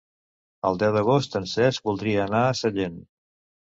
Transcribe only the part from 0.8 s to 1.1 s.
deu